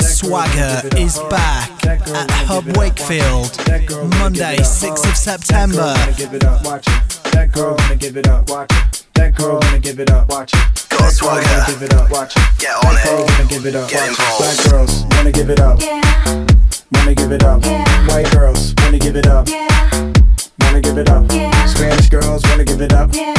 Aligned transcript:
Swagger 0.00 0.80
is 0.96 1.18
back 1.28 1.68
at 1.86 2.30
Hub 2.48 2.64
Wakefield, 2.78 3.54
Monday, 4.18 4.56
6th 4.56 5.06
of 5.06 5.16
September. 5.16 5.92
That 5.92 7.50
girl 7.52 7.76
wanna 7.76 7.96
give 7.96 8.16
it 8.16 8.26
up, 8.26 8.48
watch 8.48 8.72
it. 8.72 9.04
That 9.14 9.34
girl 9.34 9.58
wanna 9.60 9.80
give 9.80 10.00
it 10.00 10.10
up, 10.10 10.28
watch 10.30 10.54
it. 10.54 10.86
Go 10.88 10.96
on, 11.04 11.10
Swagger. 11.10 11.64
Give 11.68 11.82
it 11.82 11.92
up, 11.92 12.10
watch 12.10 12.34
it. 12.34 12.42
Get 12.58 12.72
on 12.72 12.94
That 12.94 13.04
girl 13.04 13.20
it. 13.20 13.30
wanna 13.30 13.44
give 13.50 13.66
it 13.66 13.76
up, 13.76 13.90
Get 13.90 14.08
watch 14.08 14.18
it. 14.18 14.38
Black 14.38 14.70
girls 14.70 15.04
wanna 15.10 15.32
give 15.32 15.50
it 15.50 15.60
up, 15.60 15.80
Yeah, 15.80 16.00
wanna 16.92 17.14
give 17.14 17.32
it 17.32 17.44
up. 17.44 17.64
Yeah. 17.64 18.06
White 18.08 18.30
girls 18.32 18.74
wanna 18.78 18.98
give 18.98 19.16
it 19.16 19.26
up, 19.26 19.46
yeah, 19.46 20.12
wanna 20.60 20.80
give 20.80 20.96
it 20.96 21.10
up. 21.10 21.30
Yeah. 21.30 21.66
Spanish 21.66 22.08
girls 22.08 22.42
wanna 22.48 22.64
give 22.64 22.80
it 22.80 22.94
up, 22.94 23.14
yeah, 23.14 23.34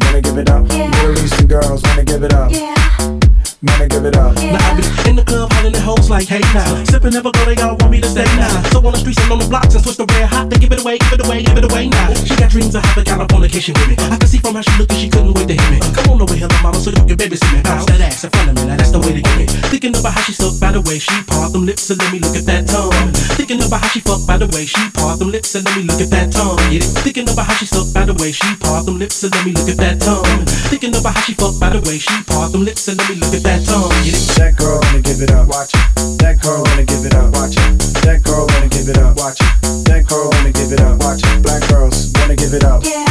wanna 0.00 0.20
give 0.20 0.38
it 0.38 0.48
up. 0.48 0.64
Yeah. 0.70 0.88
Middle 0.90 1.18
Eastern 1.24 1.46
girls 1.48 1.82
wanna 1.82 2.04
give 2.04 2.22
it 2.22 2.32
up, 2.32 2.52
yeah, 2.52 2.74
wanna 3.64 3.88
give 3.88 4.04
it 4.04 4.16
up. 4.16 4.36
Yeah. 4.36 4.56
Now 4.56 4.70
I 4.70 4.76
be 4.76 4.84
in 5.10 5.16
the 5.16 5.24
club 5.24 5.52
hollering 5.52 5.74
at 5.74 5.82
hoes 5.82 6.10
like, 6.10 6.28
hey 6.28 6.44
now. 6.52 6.84
Sipping 6.84 7.12
never 7.12 7.32
go, 7.32 7.42
they 7.44 7.56
all 7.62 7.76
want 7.76 7.90
me 7.90 8.00
to 8.00 8.08
stay 8.08 8.28
now. 8.36 8.62
So 8.70 8.84
on 8.84 8.92
the 8.92 9.00
streets 9.00 9.20
and 9.22 9.32
on 9.32 9.38
the 9.38 9.48
blocks 9.48 9.74
and 9.74 9.82
switch 9.82 9.96
the 9.96 10.06
red 10.12 10.28
hot 10.28 10.50
to 10.50 10.58
give 10.58 10.72
it 10.72 10.80
away, 10.80 10.98
give 10.98 11.16
it 11.16 11.24
away, 11.24 11.42
give 11.42 11.56
it 11.56 11.64
away 11.64 11.88
now. 11.88 12.12
She 12.14 12.36
got 12.36 12.50
dreams 12.50 12.74
of 12.74 12.84
having 12.84 13.04
a 13.04 13.10
Californication 13.10 13.74
with 13.78 13.88
me. 13.88 13.96
I 14.12 14.16
can 14.16 14.28
see 14.28 14.38
from 14.38 14.54
how 14.54 14.62
she 14.62 14.74
looked 14.78 14.92
and 14.92 15.00
she 15.00 15.08
couldn't 15.08 15.32
wait 15.34 15.48
to 15.48 15.56
hit 15.56 15.70
me. 15.70 15.78
Come 15.94 16.12
on 16.12 16.22
over 16.22 16.34
here, 16.34 16.48
little 16.48 16.62
mama, 16.62 16.78
so 16.78 16.90
you 16.90 17.04
can 17.04 17.16
babysit 17.16 17.48
me. 17.54 17.62
Bounce 17.62 17.86
that 17.86 18.00
ass 18.00 18.24
in 18.24 18.30
front 18.30 18.50
of 18.50 18.54
me, 18.56 18.62
now 18.68 18.76
that's 18.76 18.92
the 18.92 19.00
way 19.00 19.12
to 19.16 19.22
get 19.22 19.36
me. 19.38 19.46
Thinking 19.72 19.94
about 19.96 20.12
how 20.12 20.22
she 20.26 20.32
sucked 20.32 20.60
by 20.60 20.72
the 20.72 20.82
way 20.84 20.98
she 20.98 21.14
part 21.24 21.52
them 21.52 21.64
lips 21.64 21.88
and 21.90 21.98
let 22.00 22.12
me 22.12 22.18
look 22.20 22.36
at 22.36 22.44
that 22.46 22.68
tongue. 22.68 22.92
Thinking 23.38 23.62
about 23.62 23.80
how 23.80 23.88
she 23.88 24.00
fucked 24.00 24.26
by 24.26 24.36
the 24.36 24.48
way 24.52 24.66
she 24.66 24.82
part 24.92 25.18
them 25.18 25.30
lips 25.30 25.54
and 25.54 25.64
let 25.64 25.76
me 25.76 25.82
look 25.84 26.00
at 26.00 26.10
that 26.10 26.32
tongue. 26.32 26.60
Get 26.68 26.84
it? 26.84 26.90
Thinking 27.00 27.28
about 27.28 27.46
how 27.46 27.56
she 27.56 27.66
sucked 27.66 27.94
by 27.94 28.04
the 28.04 28.14
way 28.18 28.32
she 28.32 28.48
part 28.60 28.84
them 28.86 28.98
lips 28.98 29.22
and 29.22 29.32
let 29.34 29.44
me 29.46 29.52
look 29.52 29.68
at 29.68 29.78
that 29.78 30.00
tongue. 30.02 30.42
Thinking 30.68 30.94
about 30.96 31.14
how 31.14 31.22
she 31.22 31.34
fucked 31.34 31.60
by 31.60 31.70
the 31.70 31.80
way 31.86 31.98
she 31.98 32.14
part 32.26 32.52
them 32.52 32.64
lips 32.64 32.88
and 32.88 32.98
let 32.98 33.08
me 33.10 33.16
look 33.16 33.34
at 33.34 33.42
that 33.46 33.53
tongue. 33.62 33.90
Get 34.02 34.14
it? 34.16 34.26
That 34.40 34.56
girl 34.56 34.80
wanna 34.82 35.02
give 35.02 35.20
it 35.22 35.30
up, 35.30 35.46
watch 35.46 35.74
it. 35.74 36.18
That 36.18 36.40
girl 36.40 36.62
wanna 36.64 36.84
give 36.84 37.04
it 37.04 37.14
up, 37.14 37.32
watch 37.32 37.56
it. 37.56 37.78
That 38.02 38.22
girl 38.22 38.46
wanna 38.48 38.68
give 38.68 38.88
it 38.88 38.98
up, 38.98 39.16
watch 39.16 39.40
it. 39.40 39.52
That 39.86 40.06
girl 40.08 40.30
wanna 40.32 40.52
give 40.52 40.72
it 40.72 40.80
up, 40.80 40.98
watch 40.98 41.22
it. 41.22 41.42
Black 41.42 41.62
girls 41.68 42.10
wanna 42.18 42.36
give 42.36 42.54
it 42.54 42.64
up, 42.64 42.82
yeah, 42.84 43.06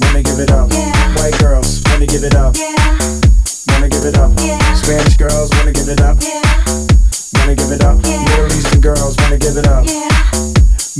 wanna 0.00 0.22
give 0.22 0.38
it 0.38 0.50
up. 0.50 0.70
Yeah. 0.72 0.92
White 1.16 1.38
girls 1.38 1.82
wanna 1.90 2.06
give 2.06 2.24
it 2.24 2.34
up, 2.34 2.54
yeah, 2.56 2.76
wanna 3.68 3.88
give 3.88 4.04
it 4.04 4.16
up. 4.16 4.32
Yeah. 4.38 4.58
Spanish 4.74 5.16
girls 5.16 5.50
wanna 5.56 5.72
give 5.72 5.88
it 5.88 6.00
up, 6.00 6.16
yeah, 6.22 6.42
wanna 7.34 7.54
give 7.54 7.72
it 7.72 7.82
up. 7.82 7.98
Yeah. 8.04 8.22
Middle 8.24 8.52
Eastern 8.54 8.80
girls 8.80 9.16
wanna 9.18 9.38
give 9.38 9.56
it 9.56 9.66
up, 9.66 9.84
yeah, 9.84 10.08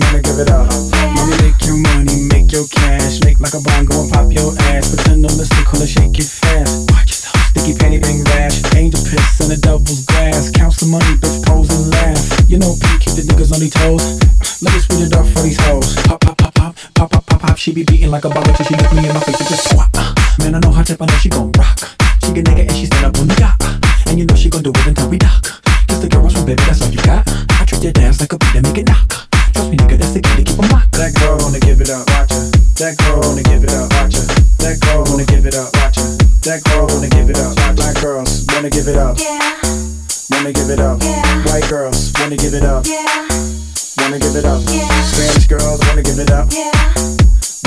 wanna 0.03 0.21
give 0.21 0.39
it 0.39 0.51
up. 0.51 0.67
Money 1.15 1.37
make 1.43 1.61
your 1.65 1.77
money, 1.77 2.27
make 2.33 2.51
your 2.53 2.67
cash, 2.69 3.21
make 3.25 3.41
like 3.41 3.55
a 3.55 3.61
bongo 3.61 4.03
and 4.03 4.11
pop 4.11 4.33
your 4.33 4.53
ass. 4.73 4.89
Pretend 4.93 5.25
I'm 5.25 5.37
mystical 5.37 5.81
and 5.81 5.89
shake 5.89 6.19
it 6.19 6.27
fast. 6.27 6.91
Watch 6.91 7.08
Sticky 7.51 7.73
panty 7.79 8.01
bang 8.01 8.23
rash, 8.25 8.61
angel 8.75 9.01
piss 9.01 9.41
in 9.41 9.49
the 9.49 9.57
devil's 9.57 10.05
grass. 10.07 10.51
Counts 10.51 10.81
the 10.81 10.87
money, 10.87 11.17
bitch 11.21 11.41
pose 11.47 11.71
and 11.73 11.91
laugh. 11.91 12.21
You 12.49 12.59
know 12.59 12.75
P 12.77 12.87
keep 13.01 13.15
the 13.17 13.25
niggas 13.25 13.53
on 13.53 13.61
their 13.61 13.73
toes. 13.73 14.05
Let 14.63 14.75
me 14.75 14.81
speed 14.81 15.03
it 15.09 15.15
up 15.17 15.27
for 15.33 15.43
these 15.43 15.59
hoes. 15.67 15.95
Pop 16.05 16.21
pop 16.21 16.37
pop 16.37 16.55
pop 16.55 16.75
pop 16.95 17.11
pop 17.11 17.27
pop 17.27 17.41
pop. 17.41 17.57
She 17.57 17.73
be 17.73 17.85
beating 17.85 18.11
like 18.11 18.25
a 18.25 18.31
ball 18.31 18.45
till 18.45 18.67
she 18.67 18.75
look 18.77 18.93
me 18.93 19.09
in 19.09 19.15
my 19.15 19.21
face 19.21 19.41
and 19.41 19.49
just 19.49 19.71
swap. 19.71 19.91
Uh, 19.95 20.15
Man, 20.39 20.55
I 20.55 20.61
know 20.61 20.73
her 20.73 20.85
tip, 20.85 21.01
I 21.03 21.07
know 21.07 21.19
she 21.19 21.29
gon' 21.29 21.51
rock. 21.59 21.79
She 22.23 22.33
get 22.33 22.47
naked 22.47 22.69
and 22.69 22.77
she 22.77 22.87
stand 22.87 23.07
up 23.07 23.19
on 23.19 23.27
the 23.29 23.37
yacht. 23.41 23.59
And 24.07 24.19
you 24.19 24.27
know 24.27 24.37
she 24.37 24.49
gon' 24.51 24.63
do 24.63 24.71
it 24.71 24.87
until 24.87 25.09
we 25.09 25.19
dock. 25.19 25.43
Kiss 25.89 25.99
the 25.99 26.09
girls 26.09 26.35
from 26.35 26.47
baby, 26.47 26.63
that's 26.65 26.83
all 26.83 26.91
you 26.93 27.03
got. 27.03 27.27
I 27.61 27.65
treat 27.65 27.83
your 27.83 27.93
dance 27.93 28.21
like 28.21 28.33
a 28.33 28.39
beat 28.39 28.55
and 28.55 28.67
make 28.69 28.79
it 28.79 28.89
knock. 28.89 29.09
Trust 29.53 29.71
me, 29.71 29.77
nigga, 29.77 29.99
that's 29.99 30.13
the 30.13 30.21
key 30.21 30.37
to 30.37 30.45
keep 30.45 30.57
keep 30.57 30.65
'em 30.65 30.71
locked. 30.71 30.93
That 30.93 31.15
girl 31.19 31.39
wanna 31.41 31.61
give 31.61 31.81
it 31.81 31.91
up, 31.91 32.07
watch 32.13 32.33
her. 32.33 32.51
That 32.79 32.95
girl 33.03 33.21
wanna 33.27 33.43
That 36.49 36.65
girl 36.65 36.89
wanna 36.89 37.13
give 37.13 37.29
it 37.29 37.37
up. 37.37 37.53
Black 37.77 38.01
girls 38.01 38.49
wanna 38.49 38.73
give 38.73 38.89
it 38.89 38.97
up, 38.97 39.21
yeah, 39.21 39.37
wanna 40.33 40.49
give 40.49 40.73
it 40.73 40.81
up. 40.81 40.97
Yeah. 41.05 41.45
White 41.45 41.69
girls 41.69 42.09
wanna 42.17 42.41
give 42.41 42.57
it 42.57 42.65
up, 42.65 42.89
yeah, 42.89 43.05
wanna 44.01 44.17
give 44.17 44.33
it 44.33 44.49
up. 44.49 44.65
Yeah. 44.65 44.89
Spanish 45.05 45.45
girls 45.45 45.77
wanna 45.85 46.01
give 46.01 46.17
it 46.17 46.33
up, 46.33 46.49
yeah, 46.49 46.73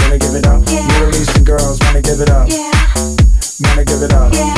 wanna 0.02 0.18
give 0.18 0.34
it 0.34 0.50
up. 0.50 0.66
Yeah. 0.66 0.82
Middle 0.98 1.14
Eastern 1.14 1.46
girls 1.46 1.78
wanna 1.86 2.02
give 2.02 2.26
it 2.26 2.34
up, 2.34 2.50
yeah, 2.50 2.74
wanna 3.70 3.86
give 3.86 4.02
it 4.02 4.14
up. 4.18 4.34
Yeah. 4.34 4.50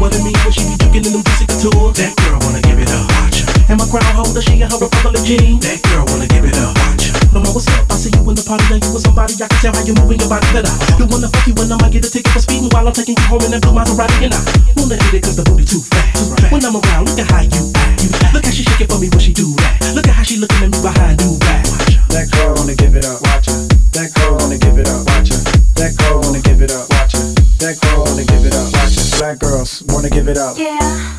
What 0.00 0.16
it 0.16 0.24
mean 0.24 0.32
when 0.48 0.52
she 0.56 0.64
be 0.64 0.72
drinking 0.80 1.04
in 1.04 1.12
them 1.12 1.22
pussy 1.28 1.44
couture? 1.44 1.92
That 1.92 2.16
girl 2.24 2.40
wanna 2.40 2.64
give 2.64 2.80
it 2.80 2.88
up. 2.88 3.04
Watch 3.20 3.44
her. 3.44 3.52
And 3.68 3.76
my 3.76 3.84
crown 3.84 4.16
holder, 4.16 4.40
she 4.40 4.64
and 4.64 4.72
her 4.72 4.80
Republic 4.80 5.20
jean. 5.28 5.60
That 5.60 5.84
girl 5.84 6.08
wanna 6.08 6.24
give 6.24 6.48
it 6.48 6.56
up. 6.56 6.72
Watch 6.72 7.12
her. 7.12 7.17
No 7.38 7.46
matter 7.46 7.54
what's 7.54 7.70
up, 7.70 7.86
I 7.86 7.94
see 7.94 8.10
you 8.10 8.26
in 8.26 8.34
the 8.34 8.42
party, 8.42 8.66
and 8.74 8.82
you 8.82 8.90
with 8.90 9.06
somebody. 9.06 9.30
I 9.38 9.46
can 9.46 9.58
tell 9.62 9.70
how 9.70 9.86
you 9.86 9.94
moving 9.94 10.18
your 10.18 10.26
body 10.26 10.42
better. 10.50 10.74
You 10.98 11.06
wanna 11.06 11.30
fuck 11.30 11.46
you 11.46 11.54
when 11.54 11.70
I 11.70 11.78
might 11.78 11.94
get 11.94 12.02
a 12.02 12.10
ticket 12.10 12.34
for 12.34 12.42
speeding 12.42 12.66
while 12.74 12.82
I'm 12.82 12.90
taking 12.90 13.14
you 13.14 13.26
home 13.30 13.46
in 13.46 13.54
that 13.54 13.62
blue 13.62 13.78
Maserati, 13.78 14.26
and 14.26 14.34
I 14.34 14.42
wanna 14.74 14.98
hit 14.98 15.14
it 15.14 15.22
'cause 15.22 15.38
the 15.38 15.46
booty 15.46 15.62
too 15.62 15.78
fat. 15.86 16.18
When 16.50 16.66
I'm 16.66 16.74
around, 16.74 17.06
look 17.06 17.22
at 17.22 17.30
how 17.30 17.46
you 17.46 17.62
act. 17.78 18.02
You 18.02 18.10
act. 18.26 18.34
Look 18.34 18.42
how 18.42 18.50
she 18.50 18.66
shake 18.66 18.82
it 18.82 18.90
for 18.90 18.98
me 18.98 19.06
when 19.06 19.22
she 19.22 19.30
do 19.30 19.54
that. 19.54 19.94
Look 19.94 20.10
at 20.10 20.18
how 20.18 20.26
she 20.26 20.42
looking 20.42 20.66
at 20.66 20.70
me 20.74 20.82
behind 20.82 21.22
do 21.22 21.38
back. 21.38 21.62
Watch. 21.70 21.94
That 22.10 22.26
girl 22.34 22.58
wanna 22.58 22.74
give 22.74 22.98
it 22.98 23.06
up, 23.06 23.22
watch 23.22 23.46
her. 23.46 23.58
That 23.94 24.10
girl 24.18 24.34
wanna 24.34 24.58
give 24.58 24.74
it 24.82 24.88
up, 24.90 25.06
watch 25.06 25.30
her. 25.30 25.38
That 25.78 25.94
girl 25.94 26.18
wanna 26.18 26.42
give 26.42 26.58
it 26.58 26.74
up, 26.74 26.90
watch 26.90 27.14
her. 27.14 27.22
That 27.62 27.78
girl 27.78 28.02
wanna 28.02 28.26
give 28.26 28.42
it 28.50 28.54
up, 28.58 28.66
watch 28.74 28.98
her. 28.98 29.06
Black 29.22 29.38
girls 29.38 29.82
wanna 29.86 30.10
give 30.10 30.26
it 30.26 30.38
up, 30.38 30.58
yeah, 30.58 31.14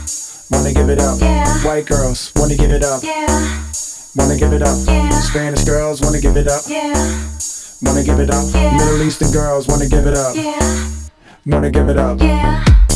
wanna 0.51 0.73
give 0.75 0.89
it 0.91 0.99
up. 0.99 1.15
Yeah. 1.23 1.47
White 1.63 1.87
girls 1.87 2.31
wanna 2.35 2.55
give 2.59 2.71
it 2.71 2.83
up, 2.83 3.03
yeah, 3.03 3.63
wanna 4.19 4.37
give 4.37 4.53
it 4.53 4.61
up. 4.61 4.77
Yeah. 4.85 5.09
Spanish 5.21 5.63
girls 5.63 6.01
wanna 6.01 6.19
give 6.19 6.35
it 6.35 6.47
up, 6.47 6.61
yeah, 6.67 6.93
wanna 7.81 8.03
give 8.03 8.19
it 8.19 8.29
up. 8.29 8.45
Yeah. 8.53 8.77
Middle 8.77 9.01
Eastern 9.01 9.31
girls 9.31 9.67
wanna 9.67 9.87
give 9.87 10.05
it 10.05 10.15
up, 10.15 10.35
yeah, 10.35 10.59
wanna 11.45 11.71
give 11.71 11.87
it 11.89 11.97
up. 11.97 12.19
yeah, 12.19 12.27
yeah, 12.27 12.88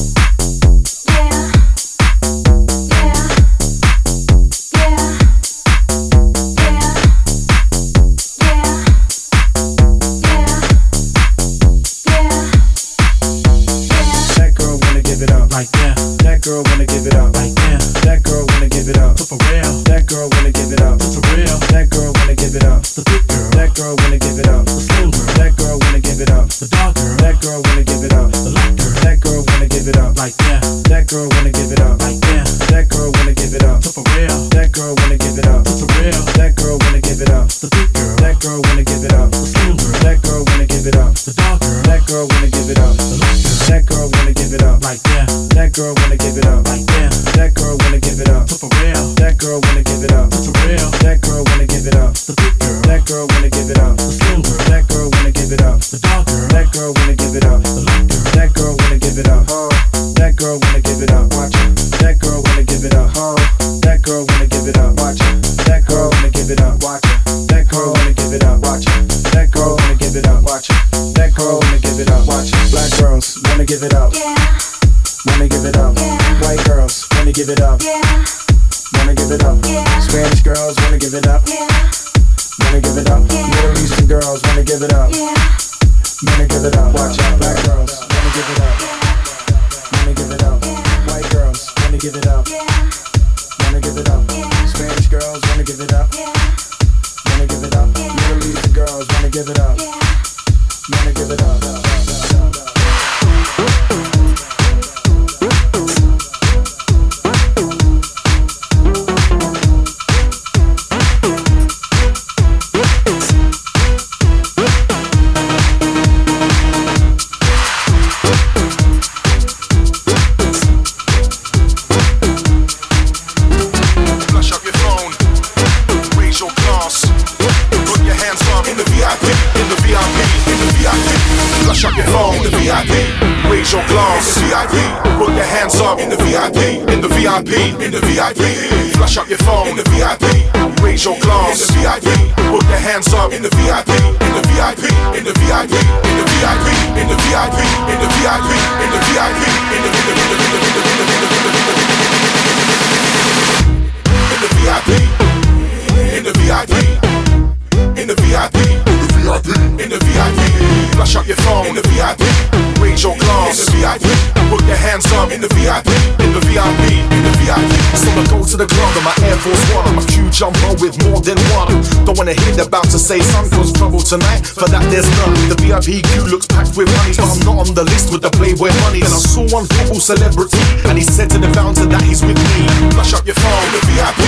queue 176.13 176.25
looks 176.29 176.45
packed 176.45 176.77
with 176.77 176.89
honeys, 177.01 177.17
but 177.17 177.27
I'm 177.27 177.41
not 177.45 177.57
on 177.67 177.73
the 177.73 177.83
list 177.83 178.13
with 178.13 178.21
the 178.21 178.29
Playboy 178.29 178.69
money. 178.85 179.01
And 179.01 179.09
I 179.09 179.21
saw 179.21 179.43
one 179.49 179.65
football 179.65 179.99
celebrity, 179.99 180.61
and 180.85 180.97
he 180.97 181.03
said 181.03 181.29
to 181.33 181.39
the 181.41 181.49
bouncer 181.57 181.89
that 181.89 182.01
he's 182.05 182.21
with 182.21 182.37
me. 182.37 182.61
Flash 182.93 183.13
up 183.17 183.25
your 183.25 183.37
phone 183.37 183.67
the 183.73 183.81
VIP. 183.89 184.21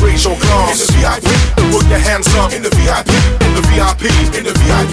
Raise 0.00 0.24
your 0.24 0.36
glass 0.40 0.72
in 0.72 0.78
the 0.80 0.88
VIP. 0.96 1.28
Put 1.72 1.84
your 1.92 2.00
hands 2.00 2.28
up 2.40 2.52
in 2.52 2.64
the 2.64 2.72
VIP, 2.72 3.12
in 3.44 3.52
the 3.52 3.64
VIP, 3.68 4.04
in 4.32 4.44
the 4.48 4.54
VIP. 4.56 4.92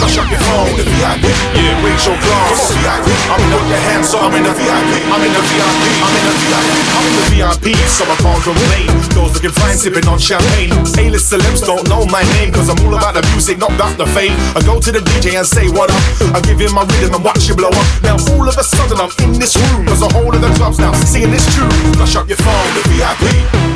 Flash 0.00 0.16
up 0.16 0.28
your 0.32 0.40
phone 0.48 0.72
in 0.72 0.76
the 0.80 0.86
VIP. 0.88 1.24
Yeah, 1.52 1.84
raise 1.84 2.04
your 2.08 2.16
glass 2.16 2.72
the 2.72 2.76
VIP. 2.80 3.08
I'm 3.28 3.40
in 3.44 3.50
the, 3.52 3.78
hands 3.92 4.14
up. 4.14 4.24
I'm 4.24 4.34
in 4.34 4.44
the 4.44 4.54
VIP. 4.56 4.92
I'm 5.12 5.20
in 5.20 5.32
the 5.32 5.44
VIP. 5.44 5.82
I'm 6.00 6.14
in 6.16 6.24
the 6.24 6.34
VIP. 6.40 6.72
I'm 6.94 7.04
in 7.04 7.14
the 7.20 7.26
VIP, 7.28 7.66
so 7.90 8.02
I 8.08 8.16
can't 8.16 8.42
complain. 8.42 8.88
Girls 9.12 9.32
looking 9.36 9.52
fine, 9.52 9.76
sipping 9.76 10.06
on 10.08 10.18
champagne. 10.18 10.72
A-list 10.96 11.32
celebs 11.32 11.60
don't 11.60 11.84
know 11.88 12.06
my 12.06 12.22
name, 12.38 12.52
cause 12.52 12.68
I'm 12.70 12.78
all 12.86 12.94
about 12.94 13.14
the 13.14 13.22
music, 13.34 13.58
not 13.58 13.72
about 13.74 13.98
the 13.98 14.06
fame. 14.14 14.32
I 14.56 14.62
go 14.64 14.80
to 14.80 14.90
the 14.92 15.00
DJ 15.00 15.36
and 15.36 15.46
say 15.46 15.68
what 15.74 15.90
up. 15.90 16.02
I 16.32 16.40
give 16.40 16.62
him 16.62 16.72
my 16.72 16.86
rhythm 16.86 17.18
and 17.18 17.24
watch 17.26 17.50
it 17.50 17.58
blow 17.58 17.74
up. 17.74 17.86
Now 18.00 18.16
all 18.32 18.46
of 18.46 18.56
a 18.56 18.64
sudden 18.64 18.96
I'm 18.96 19.10
in 19.26 19.36
this 19.36 19.58
room, 19.58 19.84
cause 19.84 20.00
the 20.00 20.10
whole 20.14 20.30
of 20.30 20.40
the 20.40 20.50
club's 20.54 20.78
now 20.78 20.94
singing 21.02 21.34
this 21.34 21.44
tune. 21.52 21.68
Flash 21.98 22.16
up 22.16 22.30
your 22.30 22.38
phone 22.38 22.70
the 22.78 22.82
VIP. 22.94 23.22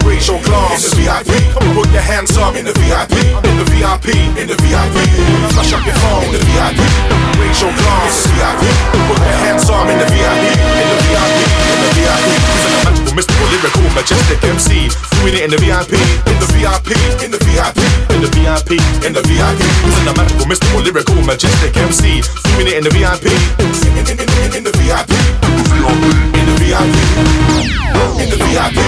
Raise 0.07 0.27
your 0.31 0.41
glass 0.47 0.87
in 0.87 0.95
the 0.95 1.03
VIP. 1.03 1.31
Come 1.53 1.75
put 1.75 1.91
your 1.91 2.07
hands 2.07 2.39
up 2.39 2.55
in 2.55 2.65
the 2.65 2.75
VIP. 2.79 3.19
In 3.45 3.57
the 3.59 3.67
VIP. 3.75 4.15
In 4.39 4.47
the 4.47 4.57
VIP. 4.63 4.97
Flash 5.53 5.75
up 5.75 5.83
your 5.85 5.99
phone 5.99 6.25
in 6.31 6.33
the 6.39 6.43
VIP. 6.47 6.81
Raise 7.37 7.61
your 7.61 7.75
glass 7.75 8.25
in 8.25 8.31
the 8.31 8.39
VIP. 8.39 8.63
Put 9.11 9.19
your 9.19 9.39
hands 9.45 9.67
up 9.69 9.87
in 9.91 9.99
the 9.99 10.09
VIP. 10.09 10.45
In 10.55 10.87
the 10.87 10.99
VIP. 11.03 11.39
In 11.67 11.79
the 11.83 11.91
VIP. 11.99 12.58
Mystical, 13.19 13.51
lyrical, 13.51 13.83
majestic 13.99 14.39
MC. 14.47 14.87
Doing 15.19 15.35
it 15.35 15.43
in 15.43 15.51
the 15.51 15.59
VIP, 15.59 15.99
In 16.31 16.39
the 16.39 16.47
VIP. 16.55 16.95
In 17.19 17.35
the 17.35 17.41
VIP. 17.43 17.79
in 18.15 18.23
the 18.23 18.31
VIP, 18.31 18.71
In 19.03 19.11
the 19.11 19.23
VIP. 19.27 19.59
Isn't 19.59 20.07
a 20.07 20.15
magical, 20.15 20.47
mystical, 20.47 20.81
lyrical, 20.87 21.19
majestic 21.27 21.75
MC. 21.75 22.23
Doing 22.55 22.71
it 22.71 22.79
in 22.79 22.85
the 22.87 22.95
VIP. 22.95 23.27
In, 23.59 24.07
in, 24.07 24.23
in, 24.23 24.23
in, 24.23 24.51
in 24.59 24.63
the 24.63 24.71
VIP. 24.79 25.11
In 25.11 26.47
the 26.47 26.55
VIP. 26.63 26.95
In 28.23 28.29
the 28.31 28.39
VIP. 28.39 28.79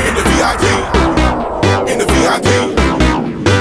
In 0.00 0.16
the 0.16 0.24
VIP. 0.24 0.64
In 1.92 1.98
the 2.00 2.06
VIP. 2.08 2.08
In 2.08 2.08
the 2.08 2.08
VIP. 2.16 2.48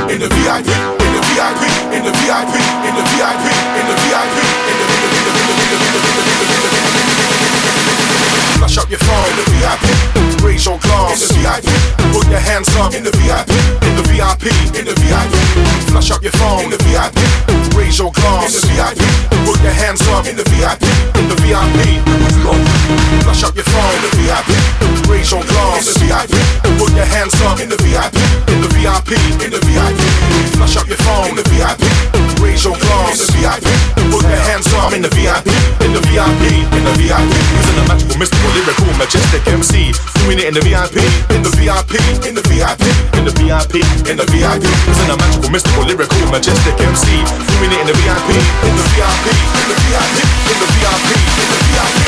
In 0.08 0.20
the 0.24 0.30
VIP. 0.40 1.62
In 1.92 2.04
the 2.08 2.14
VIP. 2.16 2.54
In 2.88 2.94
the 2.96 3.04
VIP. 3.12 3.46
In 3.76 3.86
the 3.92 3.96
VIP. 4.08 4.49
Flash 8.60 8.78
up 8.78 8.90
your 8.92 9.00
phone 9.00 9.30
in 9.32 9.38
the 9.40 9.48
VIP. 9.56 10.44
Raise 10.44 10.66
your 10.68 10.78
glass 10.84 11.24
in 11.24 11.32
the 11.32 11.34
VIP. 11.40 11.64
Put 12.12 12.28
your 12.28 12.44
hands 12.44 12.68
up 12.76 12.94
in 12.94 13.08
the 13.08 13.16
VIP. 13.16 13.48
In 13.88 13.96
the 13.96 14.04
VIP. 14.12 14.52
In 14.76 14.84
the 14.84 14.96
VIP. 15.00 15.32
Flash 15.88 16.12
up 16.12 16.22
your 16.22 16.36
phone 16.36 16.68
in 16.68 16.70
the 16.70 16.82
VIP. 16.84 17.16
Raise 17.72 17.98
your 17.98 18.12
glass 18.12 18.52
in 18.52 18.60
the 18.60 18.68
VIP. 18.76 19.00
Put 19.48 19.64
your 19.64 19.72
hands 19.72 20.04
up 20.12 20.28
in 20.28 20.36
the 20.36 20.44
VIP. 20.52 20.84
In 21.16 21.32
the 21.32 21.40
VIP. 21.40 22.04
Flash 23.24 23.48
up 23.48 23.56
your 23.56 23.64
phone 23.64 23.96
in 23.96 24.04
the 24.04 24.14
VIP. 24.20 24.52
Raise 25.08 25.32
your 25.32 25.44
glass 25.48 25.88
in 25.88 25.96
the 25.96 26.00
VIP. 26.04 26.36
Put 26.78 26.92
your 26.94 27.08
hands 27.08 27.40
up 27.48 27.64
in 27.64 27.70
the 27.70 27.80
VIP. 27.80 28.14
In 28.52 28.60
the 28.60 28.69
VIP. 28.80 29.12
In 29.44 29.52
the 29.52 29.60
VIP. 29.68 30.00
Flash 30.56 30.78
up 30.80 30.88
your 30.88 31.00
phone 31.04 31.36
in 31.36 31.36
the 31.36 31.44
VIP. 31.52 31.84
Raise 32.40 32.64
your 32.64 32.80
glass 32.80 33.20
in 33.20 33.28
the 33.28 33.28
VIP. 33.36 33.68
Put 34.08 34.24
your 34.24 34.40
hands 34.48 34.72
up 34.80 34.96
in 34.96 35.04
the 35.04 35.12
VIP. 35.12 35.52
In 35.84 35.92
the 35.92 36.00
VIP. 36.08 36.44
In 36.72 36.84
the 36.88 36.94
VIP. 36.96 37.32
Isn't 37.60 37.76
a 37.76 37.84
magical, 37.92 38.16
mystical, 38.16 38.50
lyrical, 38.56 38.88
majestic 38.96 39.44
MC. 39.52 39.92
Doing 40.24 40.40
it 40.40 40.48
in 40.48 40.56
the 40.56 40.64
VIP, 40.64 41.04
In 41.36 41.44
the 41.44 41.52
VIP. 41.60 41.92
In 42.24 42.34
the 42.40 42.44
VIP. 42.48 42.84
in 43.20 43.28
the 43.28 43.36
VIP, 43.36 43.76
In 44.08 44.16
the 44.16 44.28
VIP. 44.32 44.64
Isn't 44.64 45.12
a 45.12 45.18
magical, 45.20 45.52
mystical, 45.52 45.84
lyrical, 45.84 46.24
majestic 46.32 46.76
MC. 46.80 47.20
Doing 47.60 47.72
it 47.76 47.80
in 47.84 47.88
the 47.92 47.96
VIP. 48.00 48.30
In 48.64 48.74
the 48.80 48.86
VIP. 48.96 49.26
In 49.60 49.68
the 49.68 49.78
VIP. 49.92 50.16
In 50.24 50.58
the 50.64 50.68
VIP. 50.72 51.12
In 51.36 51.48
the 51.52 51.60
VIP. 51.68 51.99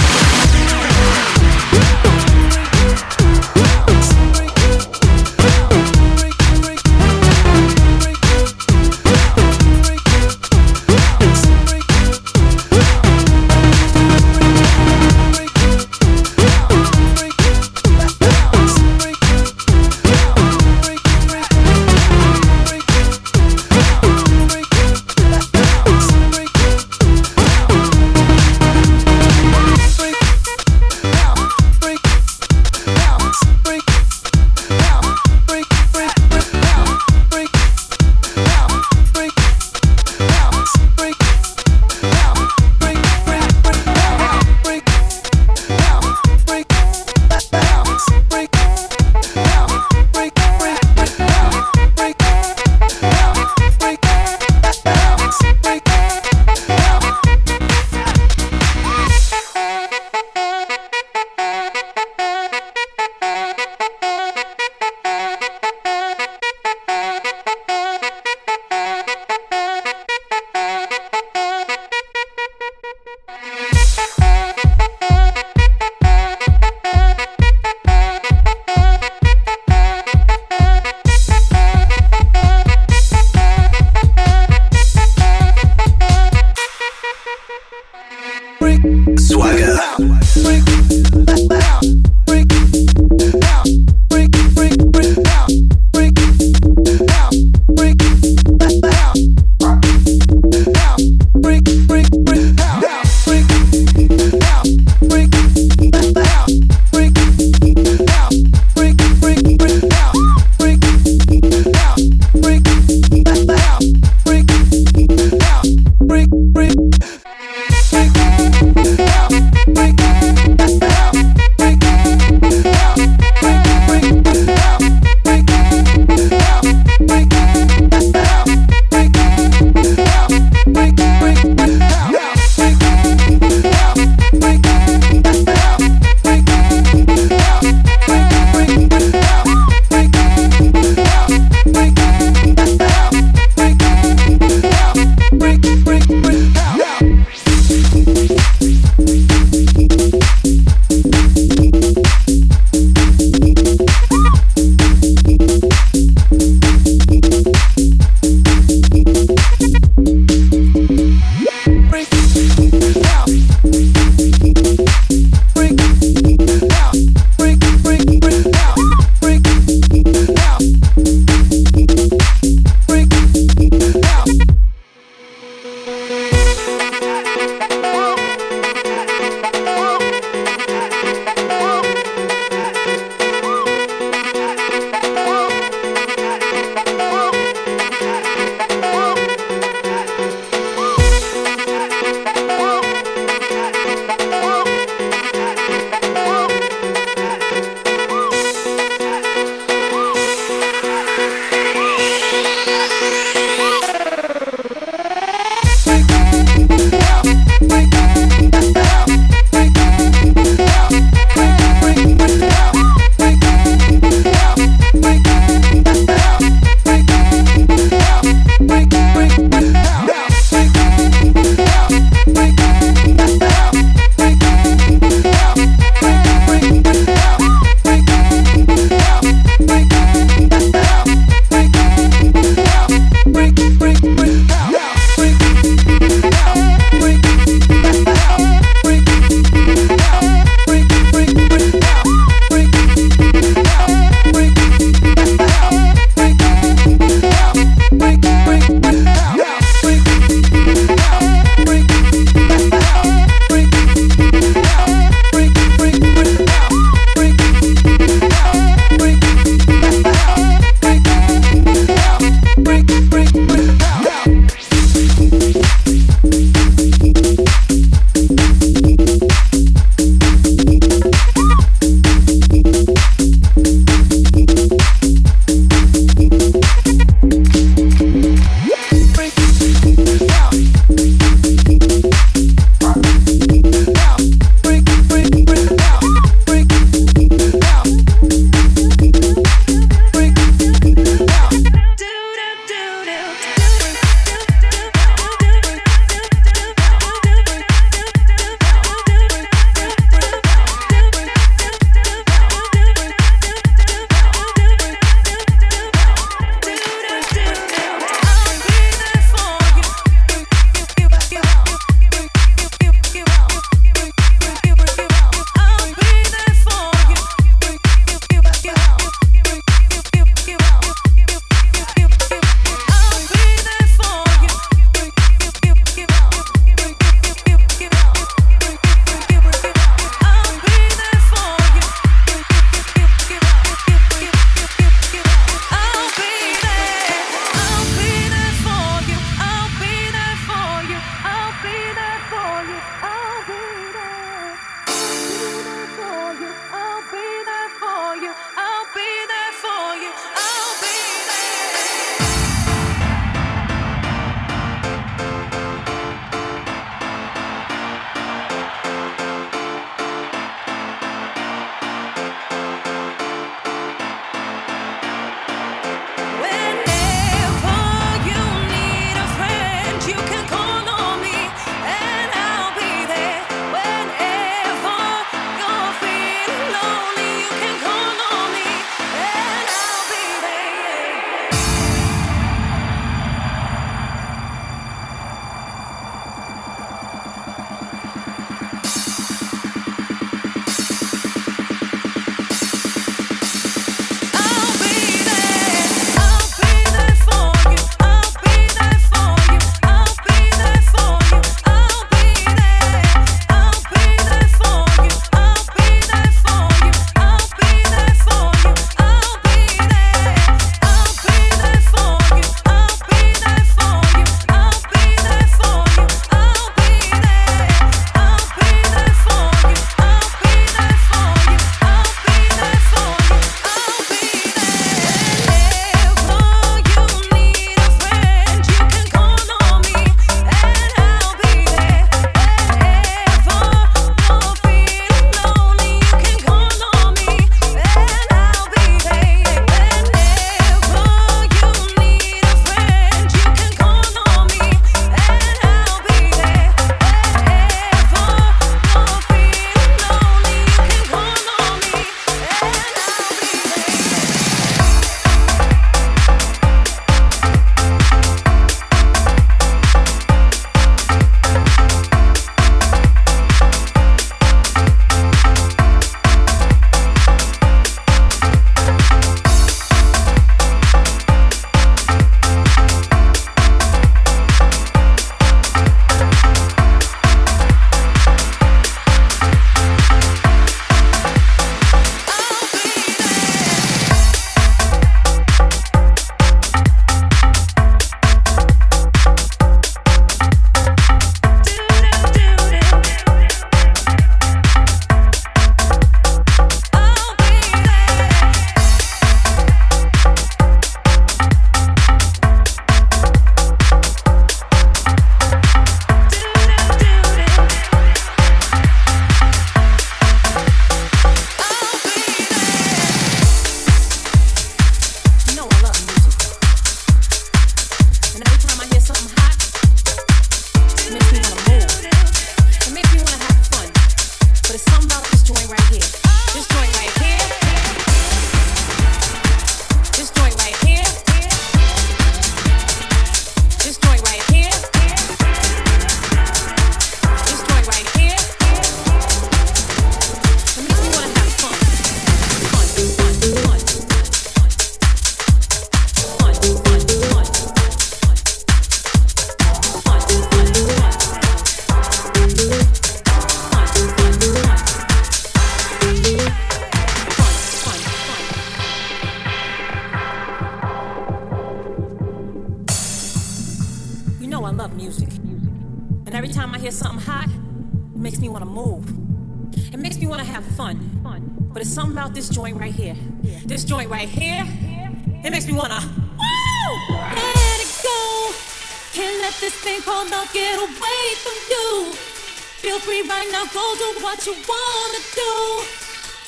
wanna 584.72 585.22
do. 585.36 585.52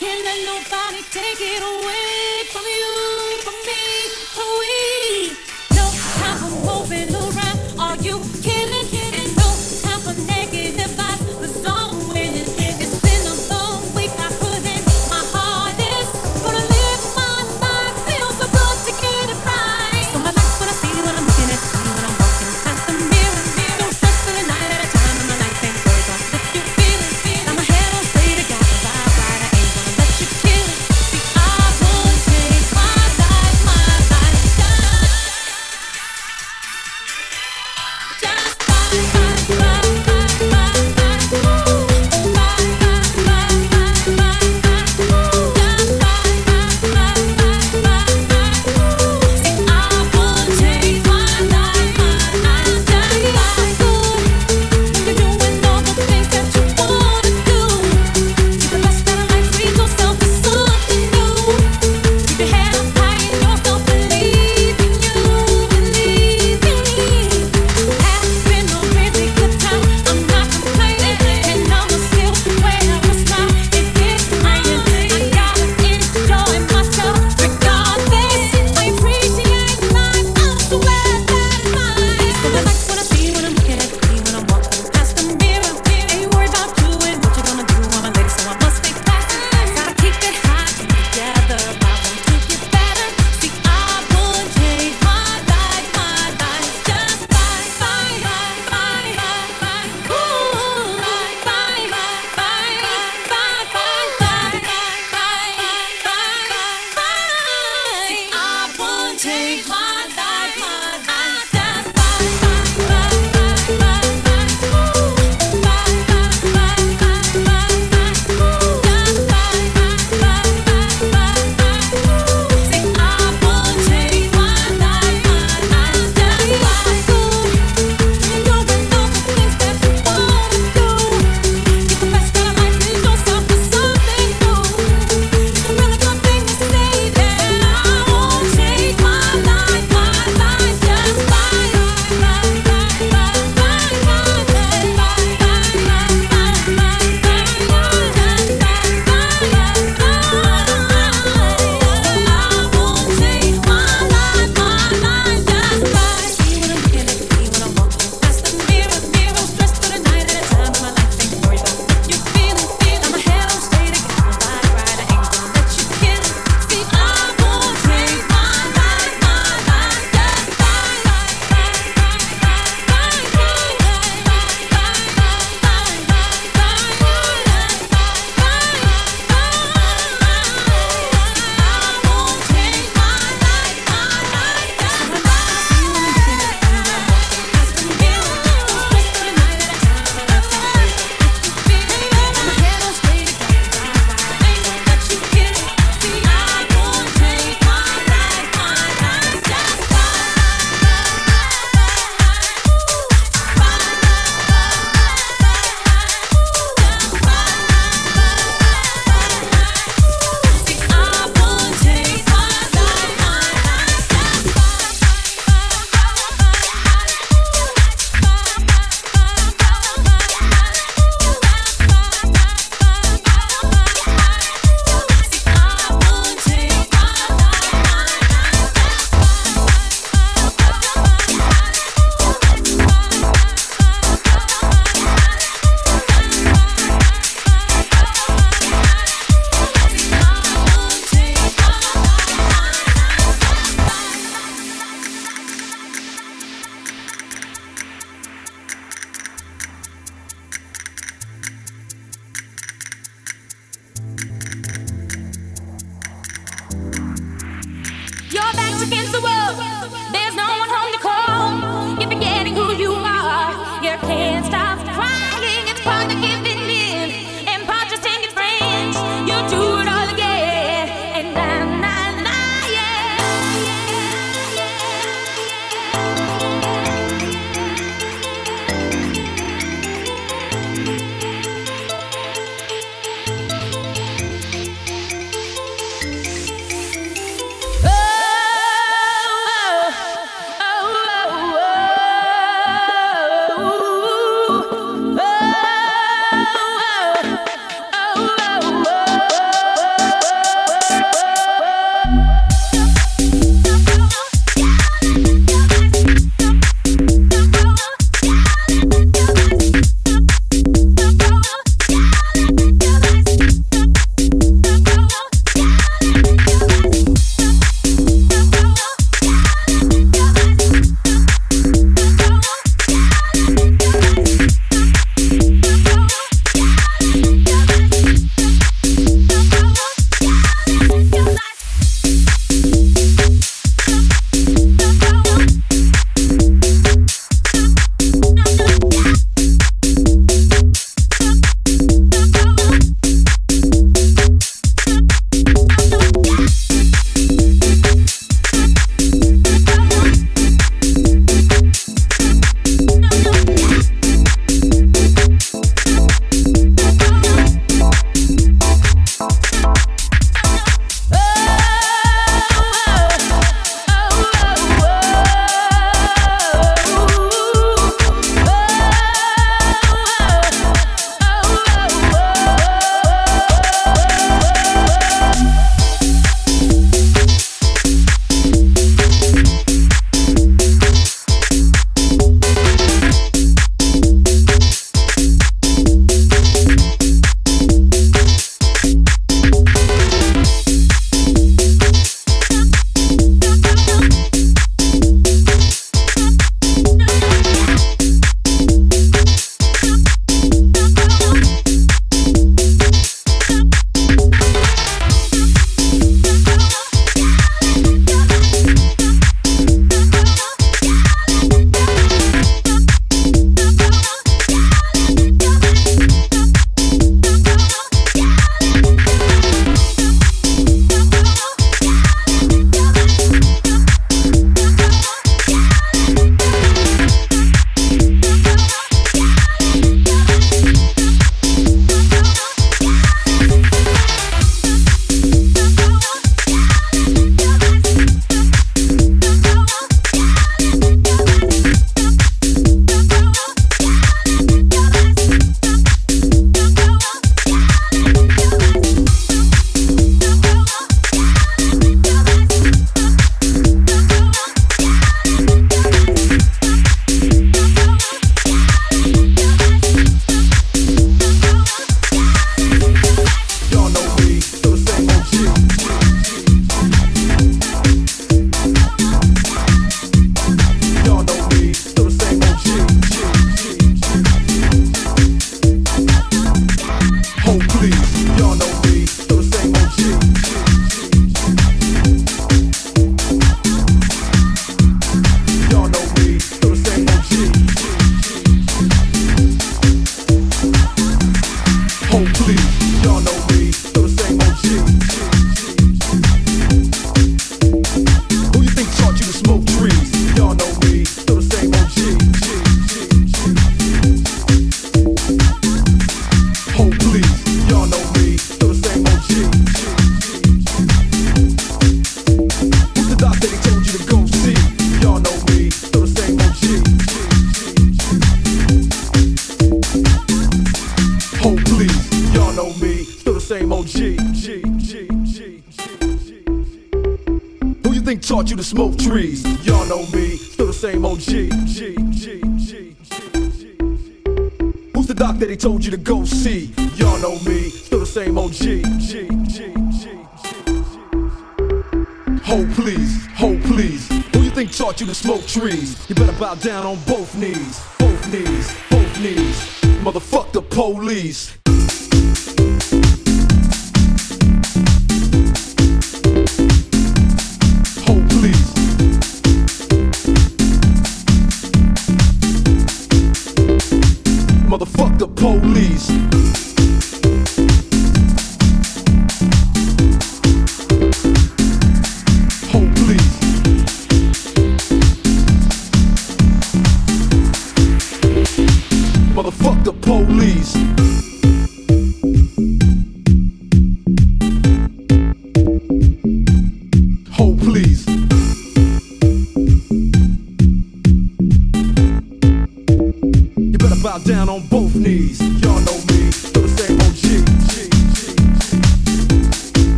Can't 0.00 0.22
let 0.24 0.40
nobody 0.50 1.02
take 1.10 1.40
it 1.40 1.62
away 1.62 2.46
from 2.52 2.64
you, 2.78 2.92
from 3.44 3.56
me, 3.66 3.82
from 4.34 4.48
we. 4.60 5.41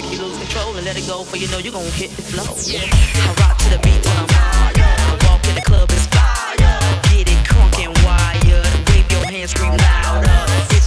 make 0.00 0.12
you 0.12 0.22
lose 0.22 0.38
control 0.38 0.76
and 0.76 0.84
let 0.86 0.96
it 0.96 1.06
go, 1.06 1.24
for 1.24 1.36
you 1.36 1.48
know 1.48 1.58
you're 1.58 1.72
gonna 1.72 1.90
hit 1.90 2.10
the 2.10 2.22
flow. 2.22 2.44
I 2.44 3.34
rock 3.40 3.58
to 3.58 3.68
the 3.70 3.78
beat 3.82 4.04
when 4.06 4.16
I'm 4.16 4.28
higher. 4.30 4.94
I 5.10 5.26
walk 5.26 5.44
in 5.48 5.54
the 5.56 5.62
club, 5.62 5.90
it's 5.90 6.06
fire. 6.06 6.54
Get 7.10 7.26
it 7.26 7.40
crunk 7.48 7.74
and 7.82 7.96
wired. 8.06 8.72
Wave 8.90 9.10
your 9.10 9.24
hands, 9.26 9.50
scream 9.50 9.76
louder. 9.76 10.77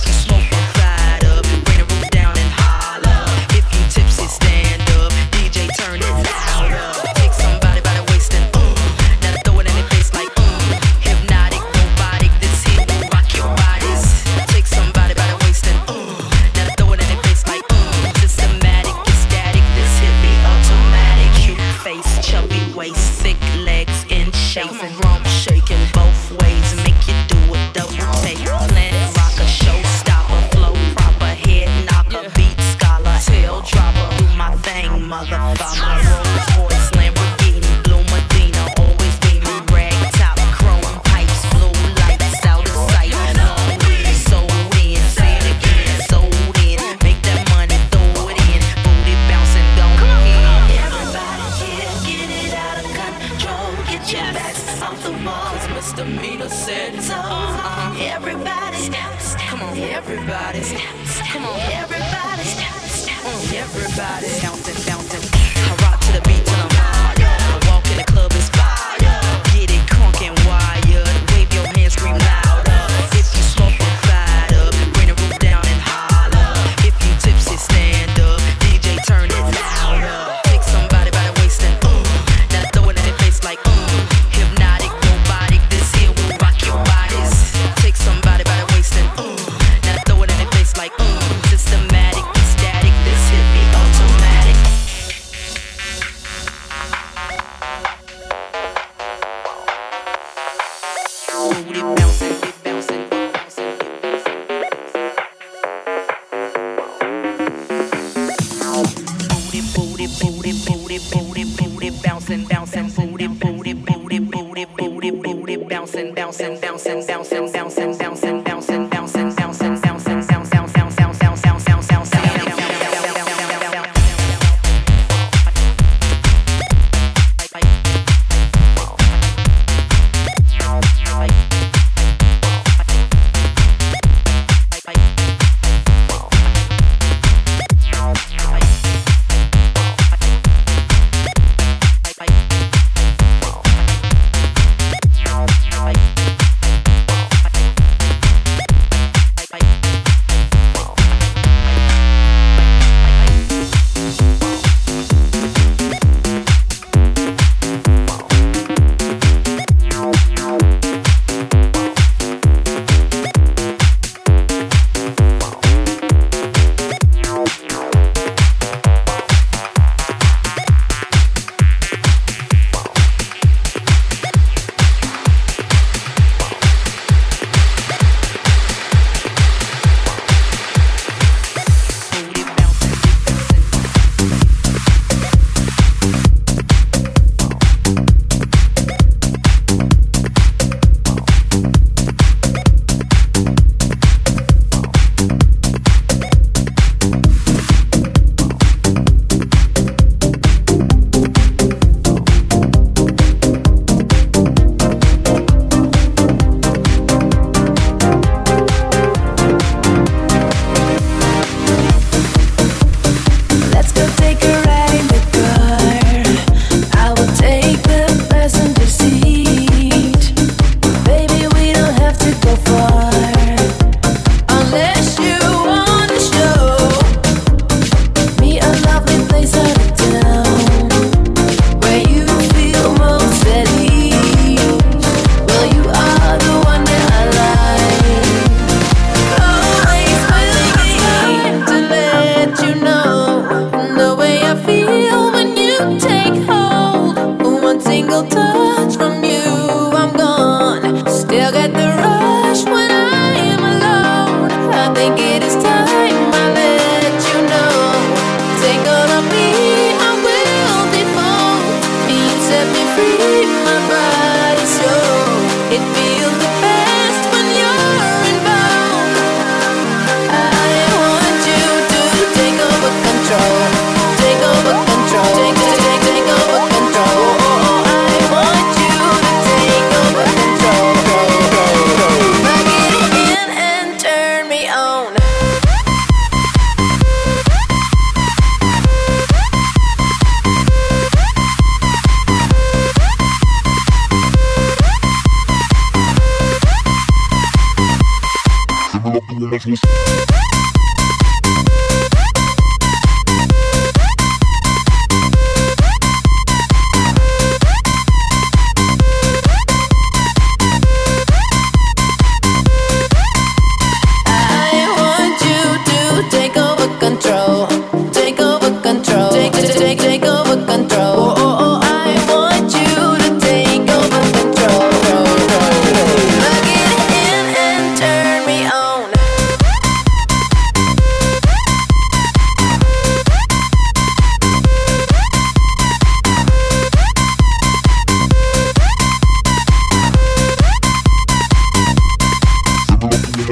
booty, 110.22 110.54
booty, 110.66 111.00
booty, 111.12 111.44
booty, 111.58 111.90
bouncing, 112.04 112.46
bouncing, 112.46 112.90
booty, 112.92 113.28
booty, 113.28 113.74
booty, 113.74 114.20
booty, 114.20 114.66
booty, 114.66 115.12
booty, 115.12 115.58
bouncing, 115.58 116.14
bouncing, 116.14 116.60
bouncing, 116.62 117.06
bouncing, 117.08 117.52
bouncing. 117.52 117.91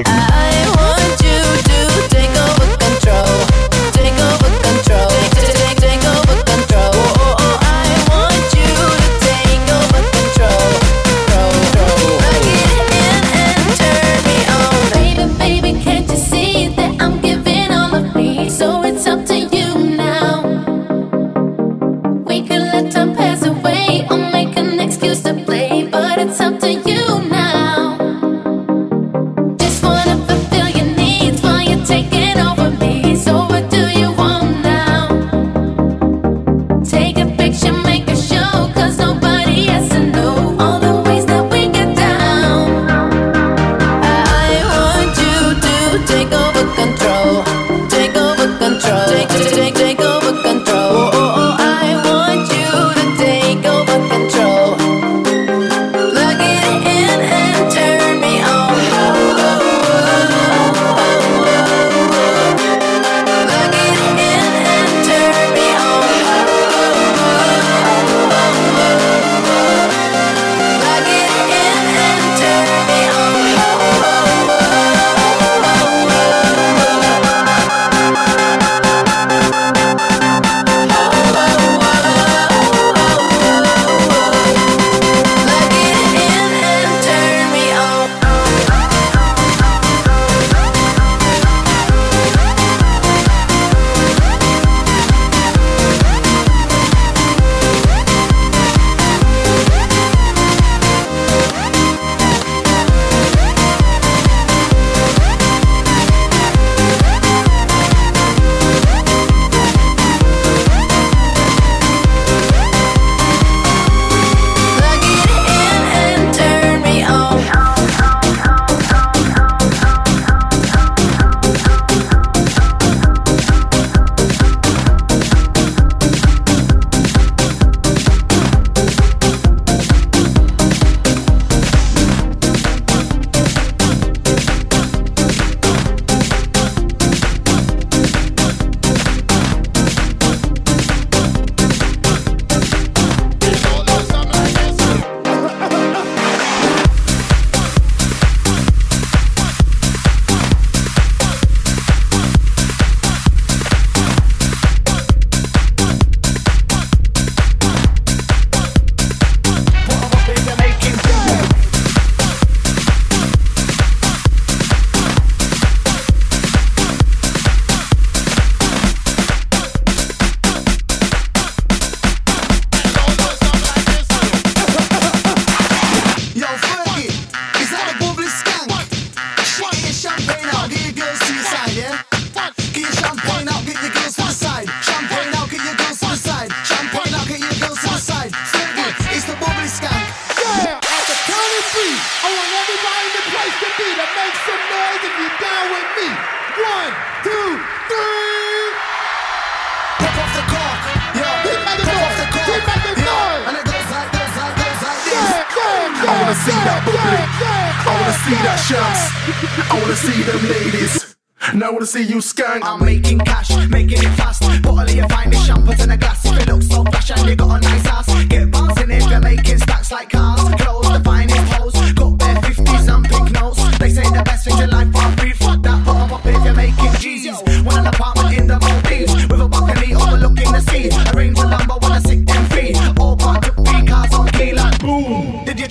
Uh, 0.06 0.29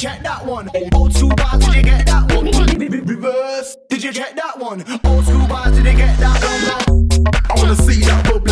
check 0.08 0.22
that 0.22 0.46
one? 0.46 0.70
Old 0.94 1.14
school 1.14 1.34
bars, 1.36 1.64
did 1.66 1.74
you 1.74 1.82
get 1.82 2.06
that 2.06 2.32
one? 2.32 2.46
Reverse, 3.04 3.76
did 3.90 4.02
you 4.02 4.12
check 4.12 4.34
that 4.36 4.58
one? 4.58 4.84
Old 5.04 5.24
school 5.24 5.46
bars, 5.46 5.76
did 5.76 5.84
you 5.84 5.96
get 5.96 6.18
that 6.18 6.82
one? 6.86 7.34
I 7.50 7.54
wanna 7.56 7.76
see 7.76 8.00
that 8.04 8.24
bubble. 8.24 8.47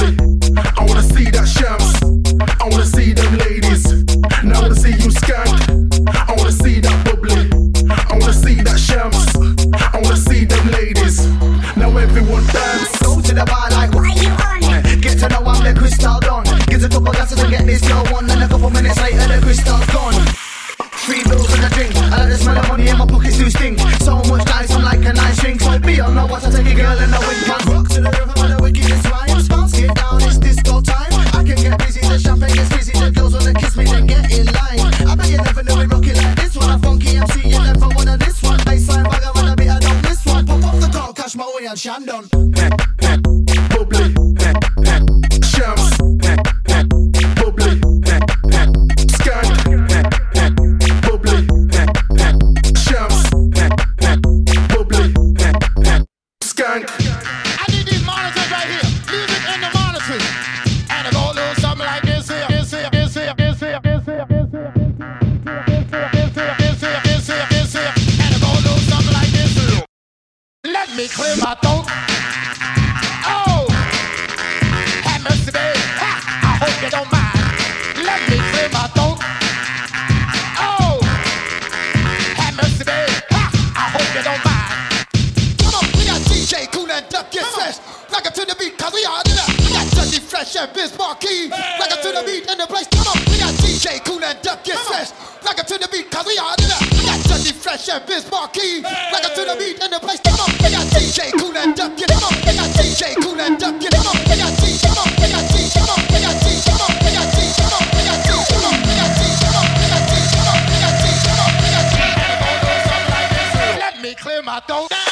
Até 114.56 114.72
Batom. 114.72 115.05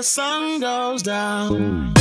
The 0.00 0.04
sun 0.04 0.60
goes 0.60 1.02
down. 1.02 1.99